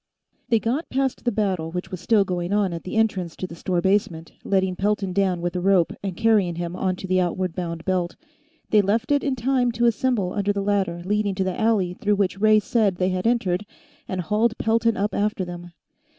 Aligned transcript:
They 0.49 0.57
got 0.57 0.89
past 0.89 1.25
the 1.25 1.31
battle 1.31 1.69
which 1.69 1.91
was 1.91 1.99
still 1.99 2.23
going 2.25 2.51
on 2.51 2.73
at 2.73 2.83
the 2.85 2.95
entrance 2.95 3.35
to 3.35 3.45
the 3.45 3.53
store 3.53 3.81
basement, 3.81 4.31
letting 4.43 4.75
Pelton 4.75 5.13
down 5.13 5.41
with 5.41 5.55
a 5.55 5.61
rope 5.61 5.93
and 6.01 6.17
carrying 6.17 6.55
him 6.55 6.75
onto 6.75 7.07
the 7.07 7.21
outward 7.21 7.53
bound 7.53 7.85
belt. 7.85 8.15
They 8.71 8.81
left 8.81 9.11
it 9.11 9.23
in 9.23 9.35
time 9.35 9.71
to 9.73 9.85
assemble 9.85 10.33
under 10.33 10.51
the 10.53 10.63
ladder 10.63 11.03
leading 11.05 11.35
to 11.35 11.43
the 11.43 11.53
alley 11.61 11.93
through 11.93 12.15
which 12.15 12.39
Ray 12.41 12.59
said 12.59 12.95
they 12.95 13.09
had 13.09 13.27
entered, 13.27 13.63
and 14.07 14.21
hauled 14.21 14.57
Pelton 14.57 14.97
up 14.97 15.13
after 15.13 15.45
them. 15.45 15.71